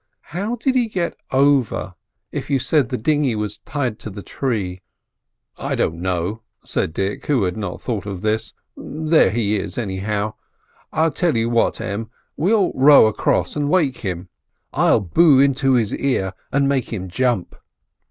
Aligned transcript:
"How 0.33 0.55
did 0.55 0.73
he 0.73 0.87
get 0.87 1.15
over, 1.29 1.93
if 2.31 2.49
you 2.49 2.57
said 2.57 2.89
the 2.89 2.97
dinghy 2.97 3.35
was 3.35 3.59
tied 3.67 3.99
to 3.99 4.09
the 4.09 4.23
tree?" 4.23 4.81
"I 5.59 5.75
don't 5.75 5.99
know," 6.01 6.41
said 6.65 6.91
Dick, 6.91 7.27
who 7.27 7.43
had 7.43 7.55
not 7.55 7.83
thought 7.83 8.07
of 8.07 8.23
this; 8.23 8.55
"there 8.75 9.29
he 9.29 9.57
is, 9.57 9.77
anyhow. 9.77 10.33
I'll 10.91 11.11
tell 11.11 11.37
you 11.37 11.51
what, 11.51 11.79
Em, 11.79 12.09
we'll 12.35 12.71
row 12.73 13.05
across 13.05 13.55
and 13.55 13.69
wake 13.69 13.97
him. 13.97 14.29
I'll 14.73 15.01
boo 15.01 15.39
into 15.39 15.73
his 15.73 15.93
ear 15.93 16.33
and 16.51 16.67
make 16.67 16.91
him 16.91 17.07
jump." 17.07 17.55